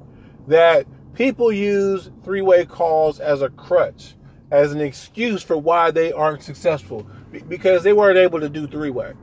that 0.48 0.88
People 1.16 1.52
use 1.52 2.12
three 2.26 2.42
way 2.42 2.66
calls 2.66 3.22
as 3.22 3.42
a 3.42 3.50
crutch, 3.50 4.16
as 4.52 4.74
an 4.74 4.82
excuse 4.82 5.42
for 5.42 5.58
why 5.58 5.90
they 5.90 6.12
aren't 6.12 6.44
successful, 6.44 7.08
because 7.48 7.84
they 7.84 7.94
weren't 7.94 8.18
able 8.18 8.42
to 8.42 8.50
do 8.50 8.68
three 8.68 8.90
ways. 8.90 9.16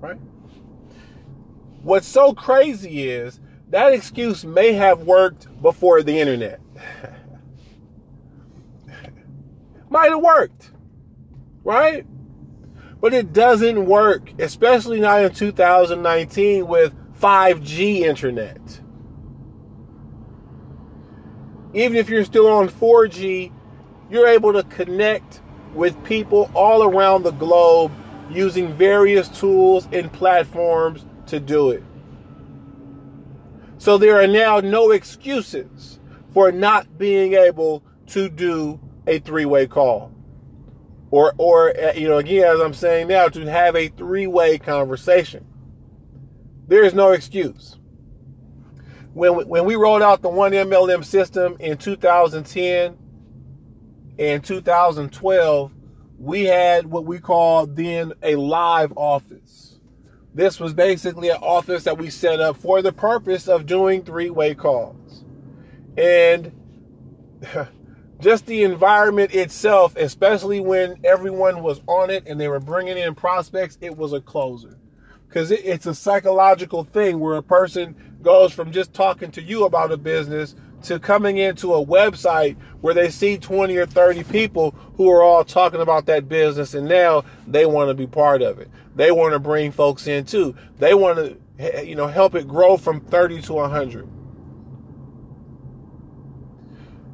Right? 0.00 0.18
What's 1.82 2.06
so 2.06 2.32
crazy 2.32 3.10
is 3.10 3.40
that 3.70 3.92
excuse 3.92 4.44
may 4.44 4.72
have 4.72 5.02
worked 5.02 5.48
before 5.60 6.04
the 6.04 6.16
internet. 6.16 6.60
Might 9.90 10.10
have 10.10 10.22
worked, 10.22 10.70
right? 11.64 12.06
But 13.00 13.14
it 13.14 13.32
doesn't 13.32 13.84
work, 13.84 14.30
especially 14.40 15.00
not 15.00 15.24
in 15.24 15.32
2019 15.32 16.68
with 16.68 16.94
5G 17.20 18.00
internet 18.00 18.80
even 21.76 21.98
if 21.98 22.08
you're 22.08 22.24
still 22.24 22.48
on 22.48 22.70
4G, 22.70 23.52
you're 24.10 24.26
able 24.26 24.54
to 24.54 24.62
connect 24.62 25.42
with 25.74 26.02
people 26.04 26.50
all 26.54 26.82
around 26.82 27.22
the 27.22 27.32
globe 27.32 27.92
using 28.30 28.72
various 28.72 29.28
tools 29.28 29.86
and 29.92 30.10
platforms 30.10 31.04
to 31.26 31.38
do 31.38 31.70
it. 31.70 31.84
So 33.76 33.98
there 33.98 34.18
are 34.18 34.26
now 34.26 34.60
no 34.60 34.92
excuses 34.92 36.00
for 36.32 36.50
not 36.50 36.96
being 36.96 37.34
able 37.34 37.84
to 38.06 38.30
do 38.30 38.80
a 39.06 39.18
three-way 39.18 39.66
call. 39.66 40.12
Or 41.10 41.34
or 41.36 41.78
uh, 41.78 41.92
you 41.92 42.08
know 42.08 42.18
again 42.18 42.54
as 42.54 42.60
I'm 42.60 42.74
saying 42.74 43.08
now 43.08 43.28
to 43.28 43.44
have 43.44 43.76
a 43.76 43.88
three-way 43.88 44.58
conversation. 44.58 45.46
There 46.68 46.82
is 46.82 46.94
no 46.94 47.12
excuse 47.12 47.76
when 49.16 49.48
when 49.48 49.64
we 49.64 49.76
rolled 49.76 50.02
out 50.02 50.20
the 50.20 50.28
one 50.28 50.52
MLM 50.52 51.02
system 51.02 51.56
in 51.58 51.78
2010 51.78 52.98
and 54.18 54.44
2012, 54.44 55.72
we 56.18 56.44
had 56.44 56.86
what 56.86 57.06
we 57.06 57.18
called 57.18 57.76
then 57.76 58.12
a 58.22 58.36
live 58.36 58.92
office. 58.94 59.80
This 60.34 60.60
was 60.60 60.74
basically 60.74 61.30
an 61.30 61.38
office 61.40 61.84
that 61.84 61.96
we 61.96 62.10
set 62.10 62.40
up 62.40 62.58
for 62.58 62.82
the 62.82 62.92
purpose 62.92 63.48
of 63.48 63.64
doing 63.64 64.04
three-way 64.04 64.54
calls. 64.54 65.24
And 65.96 66.52
just 68.20 68.44
the 68.44 68.64
environment 68.64 69.34
itself, 69.34 69.96
especially 69.96 70.60
when 70.60 71.00
everyone 71.04 71.62
was 71.62 71.80
on 71.86 72.10
it 72.10 72.24
and 72.26 72.38
they 72.38 72.48
were 72.48 72.60
bringing 72.60 72.98
in 72.98 73.14
prospects, 73.14 73.78
it 73.80 73.96
was 73.96 74.12
a 74.12 74.20
closer 74.20 74.78
because 75.26 75.50
it, 75.50 75.60
it's 75.64 75.86
a 75.86 75.94
psychological 75.94 76.84
thing 76.84 77.18
where 77.18 77.36
a 77.36 77.42
person 77.42 78.15
goes 78.26 78.52
from 78.52 78.72
just 78.72 78.92
talking 78.92 79.30
to 79.30 79.40
you 79.40 79.66
about 79.66 79.92
a 79.92 79.96
business 79.96 80.56
to 80.82 80.98
coming 80.98 81.38
into 81.38 81.72
a 81.74 81.86
website 81.86 82.56
where 82.80 82.92
they 82.92 83.08
see 83.08 83.38
20 83.38 83.76
or 83.76 83.86
30 83.86 84.24
people 84.24 84.72
who 84.96 85.08
are 85.08 85.22
all 85.22 85.44
talking 85.44 85.80
about 85.80 86.06
that 86.06 86.28
business 86.28 86.74
and 86.74 86.88
now 86.88 87.22
they 87.46 87.66
want 87.66 87.88
to 87.88 87.94
be 87.94 88.04
part 88.04 88.42
of 88.42 88.58
it. 88.58 88.68
They 88.96 89.12
want 89.12 89.32
to 89.34 89.38
bring 89.38 89.70
folks 89.70 90.08
in 90.08 90.24
too. 90.24 90.56
They 90.80 90.92
want 90.92 91.18
to 91.18 91.86
you 91.86 91.94
know 91.94 92.08
help 92.08 92.34
it 92.34 92.48
grow 92.48 92.76
from 92.76 92.98
30 92.98 93.42
to 93.42 93.52
100. 93.52 94.08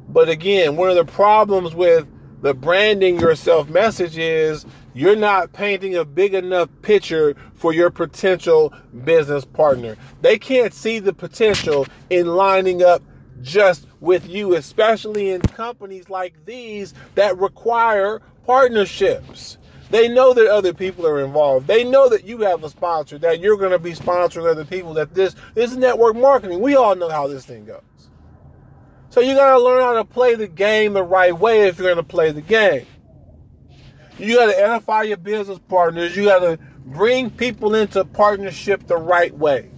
But 0.09 0.29
again, 0.29 0.75
one 0.77 0.89
of 0.89 0.95
the 0.95 1.05
problems 1.05 1.75
with 1.75 2.07
the 2.41 2.55
branding 2.55 3.19
yourself 3.19 3.69
message 3.69 4.17
is 4.17 4.65
you're 4.93 5.15
not 5.15 5.53
painting 5.53 5.95
a 5.95 6.05
big 6.05 6.33
enough 6.33 6.69
picture 6.81 7.35
for 7.55 7.73
your 7.73 7.89
potential 7.89 8.73
business 9.03 9.45
partner. 9.45 9.95
They 10.21 10.37
can't 10.37 10.73
see 10.73 10.99
the 10.99 11.13
potential 11.13 11.87
in 12.09 12.27
lining 12.27 12.83
up 12.83 13.01
just 13.41 13.87
with 13.99 14.27
you, 14.27 14.55
especially 14.55 15.31
in 15.31 15.41
companies 15.41 16.09
like 16.09 16.45
these 16.45 16.93
that 17.15 17.37
require 17.37 18.21
partnerships. 18.45 19.57
They 19.89 20.07
know 20.07 20.33
that 20.33 20.47
other 20.47 20.73
people 20.73 21.05
are 21.05 21.23
involved. 21.23 21.67
They 21.67 21.83
know 21.83 22.09
that 22.09 22.23
you 22.23 22.39
have 22.39 22.63
a 22.63 22.69
sponsor, 22.69 23.17
that 23.19 23.39
you're 23.39 23.57
going 23.57 23.71
to 23.71 23.79
be 23.79 23.93
sponsoring 23.93 24.49
other 24.49 24.65
people, 24.65 24.93
that 24.95 25.13
this, 25.13 25.35
this 25.53 25.71
is 25.71 25.77
network 25.77 26.15
marketing. 26.15 26.61
We 26.61 26.75
all 26.75 26.95
know 26.95 27.09
how 27.09 27.27
this 27.27 27.45
thing 27.45 27.65
goes. 27.65 27.81
So 29.09 29.21
you 29.21 29.35
got 29.35 29.55
to 29.55 29.63
learn 29.63 29.81
how 29.81 29.93
to 29.93 30.03
play 30.03 30.33
the 30.33 30.47
game 30.47 30.93
the 30.93 31.03
right 31.03 31.37
way 31.37 31.67
if 31.67 31.77
you're 31.77 31.85
going 31.85 31.97
to 31.97 32.03
play 32.03 32.31
the 32.31 32.41
game. 32.41 32.87
You 34.19 34.35
got 34.37 34.47
to 34.47 34.57
edify 34.57 35.03
your 35.03 35.17
business 35.17 35.59
partners. 35.67 36.15
You 36.15 36.25
got 36.25 36.39
to 36.39 36.59
bring 36.85 37.29
people 37.29 37.75
into 37.75 38.05
partnership 38.05 38.85
the 38.87 38.97
right 38.97 39.35
way. 39.35 39.69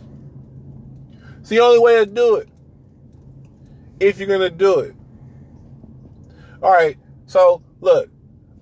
It's 1.40 1.50
the 1.50 1.60
only 1.60 1.80
way 1.80 2.04
to 2.04 2.06
do 2.06 2.36
it. 2.36 2.50
If 4.00 4.18
you're 4.18 4.28
going 4.28 4.42
to 4.42 4.50
do 4.50 4.80
it. 4.80 4.96
All 6.62 6.72
right. 6.72 6.98
So 7.28 7.62
look, 7.82 8.10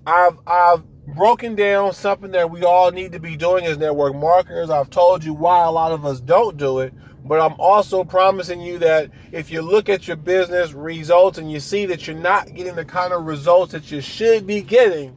I've 0.06 0.38
I've 0.46 0.84
broken 1.06 1.54
down 1.54 1.92
something 1.92 2.30
that 2.32 2.50
we 2.50 2.62
all 2.62 2.90
need 2.90 3.12
to 3.12 3.20
be 3.20 3.36
doing 3.36 3.64
as 3.66 3.78
network 3.78 4.14
marketers. 4.14 4.70
I've 4.70 4.90
told 4.90 5.24
you 5.24 5.34
why 5.34 5.64
a 5.64 5.70
lot 5.70 5.92
of 5.92 6.06
us 6.06 6.20
don't 6.20 6.56
do 6.56 6.80
it, 6.80 6.94
but 7.24 7.40
I'm 7.40 7.58
also 7.58 8.04
promising 8.04 8.60
you 8.60 8.78
that 8.78 9.10
if 9.32 9.50
you 9.50 9.62
look 9.62 9.88
at 9.88 10.06
your 10.06 10.16
business 10.16 10.72
results 10.72 11.38
and 11.38 11.50
you 11.50 11.60
see 11.60 11.86
that 11.86 12.06
you're 12.06 12.16
not 12.16 12.54
getting 12.54 12.74
the 12.74 12.84
kind 12.84 13.12
of 13.12 13.24
results 13.24 13.72
that 13.72 13.90
you 13.90 14.00
should 14.00 14.46
be 14.46 14.62
getting, 14.62 15.16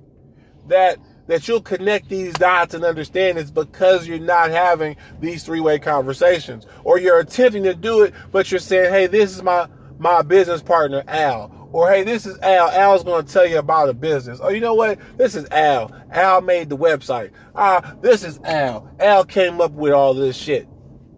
that 0.69 0.97
that 1.27 1.47
you'll 1.47 1.61
connect 1.61 2.07
these 2.07 2.33
dots 2.35 2.73
and 2.73 2.85
understand 2.85 3.37
it's 3.37 3.51
because 3.51 4.07
you're 4.07 4.19
not 4.19 4.49
having 4.49 4.95
these 5.19 5.43
three-way 5.43 5.77
conversations 5.77 6.65
or 6.83 6.99
you're 6.99 7.19
attempting 7.19 7.63
to 7.63 7.75
do 7.75 8.03
it 8.03 8.13
but 8.31 8.49
you're 8.49 8.59
saying 8.59 8.91
hey 8.91 9.07
this 9.07 9.35
is 9.35 9.43
my 9.43 9.67
my 9.99 10.21
business 10.21 10.61
partner 10.61 11.03
al 11.07 11.57
or 11.71 11.89
hey, 11.89 12.03
this 12.03 12.25
is 12.25 12.39
Al. 12.39 12.69
Al's 12.69 13.03
going 13.03 13.25
to 13.25 13.31
tell 13.31 13.45
you 13.45 13.59
about 13.59 13.89
a 13.89 13.93
business. 13.93 14.39
Oh, 14.41 14.49
you 14.49 14.61
know 14.61 14.73
what? 14.73 14.99
This 15.17 15.35
is 15.35 15.45
Al. 15.51 15.91
Al 16.11 16.41
made 16.41 16.69
the 16.69 16.77
website. 16.77 17.31
Ah, 17.55 17.95
this 18.01 18.23
is 18.23 18.39
Al. 18.43 18.89
Al 18.99 19.25
came 19.25 19.59
up 19.59 19.71
with 19.73 19.91
all 19.91 20.13
this 20.13 20.35
shit. 20.35 20.67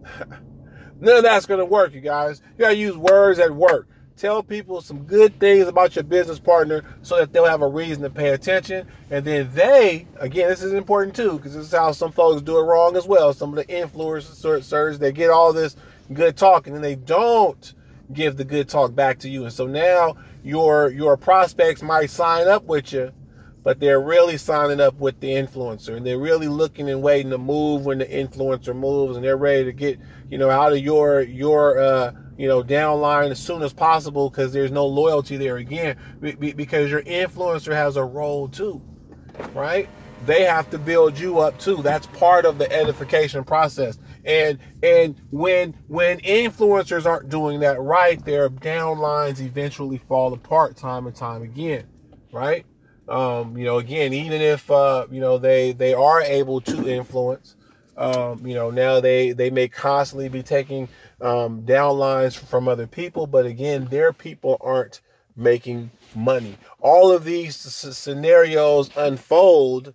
None 1.00 1.16
of 1.16 1.22
that's 1.22 1.46
going 1.46 1.60
to 1.60 1.64
work, 1.64 1.94
you 1.94 2.00
guys. 2.00 2.42
You 2.58 2.64
got 2.64 2.70
to 2.70 2.76
use 2.76 2.96
words 2.96 3.38
that 3.38 3.54
work. 3.54 3.88
Tell 4.20 4.42
people 4.42 4.82
some 4.82 5.04
good 5.04 5.40
things 5.40 5.66
about 5.66 5.96
your 5.96 6.02
business 6.02 6.38
partner 6.38 6.84
so 7.00 7.16
that 7.16 7.32
they'll 7.32 7.46
have 7.46 7.62
a 7.62 7.66
reason 7.66 8.02
to 8.02 8.10
pay 8.10 8.28
attention. 8.28 8.86
And 9.10 9.24
then 9.24 9.48
they, 9.54 10.06
again, 10.18 10.50
this 10.50 10.62
is 10.62 10.74
important 10.74 11.16
too, 11.16 11.38
because 11.38 11.54
this 11.54 11.64
is 11.64 11.72
how 11.72 11.92
some 11.92 12.12
folks 12.12 12.42
do 12.42 12.58
it 12.58 12.64
wrong 12.64 12.98
as 12.98 13.06
well. 13.06 13.32
Some 13.32 13.48
of 13.48 13.56
the 13.56 13.72
influencers, 13.72 14.98
they 14.98 15.10
get 15.10 15.30
all 15.30 15.54
this 15.54 15.74
good 16.12 16.36
talk 16.36 16.66
and 16.66 16.76
then 16.76 16.82
they 16.82 16.96
don't 16.96 17.72
give 18.12 18.36
the 18.36 18.44
good 18.44 18.68
talk 18.68 18.94
back 18.94 19.20
to 19.20 19.30
you. 19.30 19.44
And 19.44 19.52
so 19.54 19.66
now 19.66 20.18
your 20.44 20.90
your 20.90 21.16
prospects 21.16 21.80
might 21.80 22.10
sign 22.10 22.46
up 22.46 22.64
with 22.64 22.92
you, 22.92 23.12
but 23.62 23.80
they're 23.80 24.02
really 24.02 24.36
signing 24.36 24.82
up 24.82 24.96
with 24.96 25.18
the 25.20 25.30
influencer 25.30 25.96
and 25.96 26.04
they're 26.04 26.18
really 26.18 26.48
looking 26.48 26.90
and 26.90 27.00
waiting 27.00 27.30
to 27.30 27.38
move 27.38 27.86
when 27.86 27.96
the 27.96 28.06
influencer 28.06 28.76
moves 28.76 29.16
and 29.16 29.24
they're 29.24 29.38
ready 29.38 29.64
to 29.64 29.72
get, 29.72 29.98
you 30.28 30.36
know, 30.36 30.50
out 30.50 30.74
of 30.74 30.80
your 30.80 31.22
your 31.22 31.80
uh 31.80 32.12
you 32.40 32.48
know, 32.48 32.62
downline 32.62 33.30
as 33.30 33.38
soon 33.38 33.62
as 33.62 33.74
possible 33.74 34.30
because 34.30 34.50
there's 34.50 34.70
no 34.70 34.86
loyalty 34.86 35.36
there 35.36 35.58
again 35.58 35.94
because 36.22 36.90
your 36.90 37.02
influencer 37.02 37.74
has 37.74 37.96
a 37.96 38.04
role 38.04 38.48
too, 38.48 38.80
right? 39.52 39.90
They 40.24 40.44
have 40.44 40.70
to 40.70 40.78
build 40.78 41.18
you 41.18 41.40
up 41.40 41.58
too. 41.58 41.82
That's 41.82 42.06
part 42.06 42.46
of 42.46 42.56
the 42.56 42.72
edification 42.72 43.44
process. 43.44 43.98
And 44.24 44.58
and 44.82 45.16
when 45.30 45.74
when 45.88 46.18
influencers 46.20 47.04
aren't 47.04 47.28
doing 47.28 47.60
that 47.60 47.78
right, 47.78 48.24
their 48.24 48.48
downlines 48.48 49.40
eventually 49.40 49.98
fall 49.98 50.32
apart 50.32 50.78
time 50.78 51.06
and 51.06 51.14
time 51.14 51.42
again, 51.42 51.88
right? 52.32 52.64
Um, 53.06 53.58
you 53.58 53.66
know, 53.66 53.76
again, 53.76 54.14
even 54.14 54.40
if 54.40 54.70
uh, 54.70 55.06
you 55.10 55.20
know 55.20 55.36
they 55.36 55.72
they 55.72 55.92
are 55.92 56.22
able 56.22 56.62
to 56.62 56.88
influence, 56.88 57.56
um, 58.00 58.46
you 58.46 58.54
know, 58.54 58.70
now 58.70 58.98
they 58.98 59.32
they 59.32 59.50
may 59.50 59.68
constantly 59.68 60.30
be 60.30 60.42
taking 60.42 60.88
um, 61.20 61.62
downlines 61.62 62.36
from 62.36 62.66
other 62.66 62.86
people, 62.86 63.26
but 63.26 63.44
again, 63.44 63.84
their 63.90 64.12
people 64.12 64.56
aren't 64.62 65.02
making 65.36 65.90
money. 66.14 66.56
All 66.80 67.12
of 67.12 67.24
these 67.24 67.56
scenarios 67.56 68.90
unfold 68.96 69.92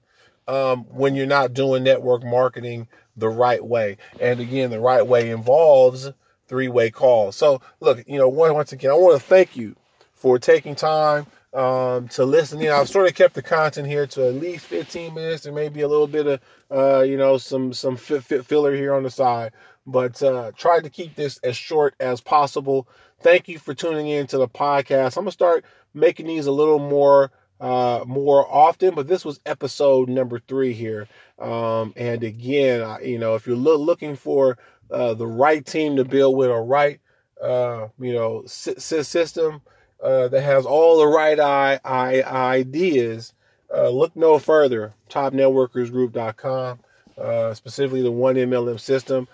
um, 0.47 0.83
when 0.83 1.15
you're 1.15 1.25
not 1.25 1.55
doing 1.55 1.83
network 1.83 2.23
marketing 2.23 2.87
the 3.17 3.29
right 3.29 3.63
way. 3.63 3.97
And 4.19 4.39
again, 4.39 4.69
the 4.69 4.79
right 4.79 5.05
way 5.05 5.31
involves 5.31 6.11
three 6.47 6.67
way 6.67 6.91
calls. 6.91 7.35
So, 7.35 7.59
look, 7.79 8.03
you 8.07 8.19
know, 8.19 8.29
once 8.29 8.71
again, 8.71 8.91
I 8.91 8.93
want 8.93 9.19
to 9.19 9.27
thank 9.27 9.57
you 9.57 9.75
for 10.13 10.37
taking 10.37 10.75
time 10.75 11.25
um, 11.55 12.09
to 12.09 12.25
listen 12.25 12.61
in. 12.61 12.69
I've 12.69 12.89
sort 12.89 13.07
of 13.07 13.15
kept 13.15 13.33
the 13.33 13.41
content 13.41 13.87
here 13.87 14.05
to 14.07 14.27
at 14.27 14.35
least 14.35 14.65
15 14.65 15.13
minutes 15.13 15.45
and 15.45 15.55
maybe 15.55 15.81
a 15.81 15.87
little 15.87 16.07
bit 16.07 16.27
of, 16.27 16.39
uh, 16.69 17.01
you 17.01 17.15
know, 17.15 17.37
some 17.37 17.73
some 17.73 17.95
fit, 17.95 18.23
fit 18.23 18.45
filler 18.45 18.75
here 18.75 18.93
on 18.93 19.03
the 19.03 19.09
side. 19.09 19.53
But 19.87 20.21
uh, 20.21 20.51
tried 20.57 20.83
to 20.83 20.89
keep 20.89 21.15
this 21.15 21.37
as 21.39 21.55
short 21.55 21.95
as 21.99 22.19
possible. 22.19 22.87
Thank 23.21 23.47
you 23.47 23.57
for 23.57 23.73
tuning 23.73 24.07
in 24.07 24.27
to 24.27 24.37
the 24.37 24.47
podcast. 24.47 25.15
I'm 25.15 25.23
gonna 25.23 25.31
start 25.31 25.63
making 25.93 26.27
these 26.27 26.45
a 26.45 26.51
little 26.51 26.79
more 26.79 27.31
uh, 27.61 28.03
more 28.05 28.45
often, 28.53 28.93
but 28.93 29.07
this 29.07 29.23
was 29.23 29.39
episode 29.45 30.09
number 30.09 30.39
three 30.39 30.73
here. 30.73 31.07
Um, 31.39 31.93
and 31.95 32.21
again, 32.23 32.81
I, 32.81 32.99
you 33.01 33.17
know, 33.17 33.35
if 33.35 33.47
you're 33.47 33.55
lo- 33.55 33.77
looking 33.77 34.17
for 34.17 34.57
uh, 34.91 35.13
the 35.13 35.27
right 35.27 35.65
team 35.65 35.95
to 35.95 36.03
build 36.03 36.35
with, 36.35 36.49
a 36.49 36.59
right, 36.59 36.99
uh, 37.41 37.87
you 37.97 38.11
know, 38.11 38.43
system 38.45 39.61
uh, 40.01 40.27
that 40.29 40.41
has 40.41 40.65
all 40.65 40.97
the 40.97 41.07
right 41.07 41.39
I- 41.39 41.79
I- 41.83 42.23
ideas, 42.23 43.33
uh, 43.73 43.89
look 43.89 44.15
no 44.15 44.39
further. 44.39 44.93
TopNetworkersGroup.com, 45.09 46.79
uh, 47.17 47.53
specifically 47.53 48.01
the 48.01 48.11
one 48.11 48.35
MLM 48.35 48.79
system. 48.79 49.27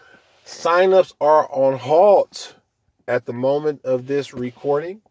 Signups 0.46 1.14
are 1.22 1.50
on 1.52 1.78
halt 1.78 2.56
at 3.08 3.26
the 3.26 3.34
moment 3.34 3.82
of 3.84 4.08
this 4.08 4.34
recording. 4.34 5.02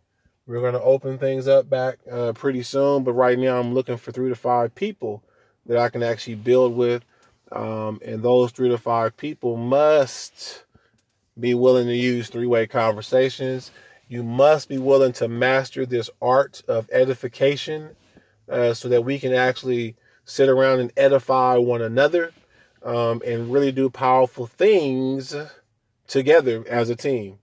We're 0.46 0.60
going 0.60 0.74
to 0.74 0.82
open 0.82 1.18
things 1.18 1.46
up 1.46 1.70
back 1.70 1.98
uh, 2.10 2.32
pretty 2.32 2.62
soon, 2.62 3.04
but 3.04 3.12
right 3.12 3.38
now 3.38 3.60
I'm 3.60 3.72
looking 3.74 3.96
for 3.96 4.10
three 4.10 4.30
to 4.30 4.34
five 4.34 4.74
people 4.74 5.22
that 5.66 5.78
I 5.78 5.88
can 5.88 6.02
actually 6.02 6.34
build 6.36 6.74
with. 6.76 7.04
Um, 7.52 8.00
and 8.04 8.22
those 8.22 8.52
three 8.52 8.68
to 8.68 8.78
five 8.78 9.16
people 9.16 9.56
must 9.56 10.64
be 11.38 11.54
willing 11.54 11.86
to 11.86 11.96
use 11.96 12.28
three 12.28 12.46
way 12.46 12.66
conversations. 12.66 13.70
You 14.10 14.24
must 14.24 14.68
be 14.68 14.78
willing 14.78 15.12
to 15.14 15.28
master 15.28 15.86
this 15.86 16.10
art 16.20 16.64
of 16.66 16.90
edification 16.90 17.94
uh, 18.48 18.74
so 18.74 18.88
that 18.88 19.04
we 19.04 19.20
can 19.20 19.32
actually 19.32 19.94
sit 20.24 20.48
around 20.48 20.80
and 20.80 20.92
edify 20.96 21.56
one 21.56 21.80
another 21.80 22.32
um, 22.82 23.22
and 23.24 23.52
really 23.52 23.70
do 23.70 23.88
powerful 23.88 24.48
things 24.48 25.36
together 26.08 26.64
as 26.68 26.90
a 26.90 26.96
team, 26.96 27.38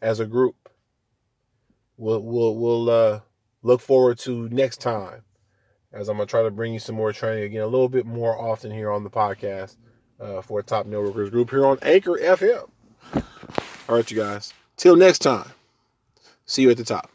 as 0.00 0.18
a 0.18 0.24
group. 0.24 0.56
We'll, 1.98 2.22
we'll, 2.22 2.56
we'll 2.56 2.88
uh, 2.88 3.20
look 3.62 3.82
forward 3.82 4.18
to 4.20 4.48
next 4.48 4.80
time 4.80 5.24
as 5.92 6.08
I'm 6.08 6.16
gonna 6.16 6.26
try 6.26 6.42
to 6.42 6.50
bring 6.50 6.72
you 6.72 6.78
some 6.78 6.94
more 6.94 7.12
training 7.12 7.44
again, 7.44 7.60
a 7.60 7.66
little 7.66 7.90
bit 7.90 8.06
more 8.06 8.40
often 8.40 8.70
here 8.70 8.90
on 8.90 9.04
the 9.04 9.10
podcast 9.10 9.76
uh, 10.18 10.40
for 10.40 10.62
Top 10.62 10.86
Networkers 10.86 11.30
Group 11.30 11.50
here 11.50 11.66
on 11.66 11.78
Anchor 11.82 12.16
FM. 12.16 12.70
All 13.90 13.96
right, 13.96 14.10
you 14.10 14.16
guys. 14.16 14.54
Till 14.76 14.96
next 14.96 15.20
time. 15.20 15.50
See 16.46 16.62
you 16.62 16.70
at 16.70 16.76
the 16.76 16.84
top. 16.84 17.11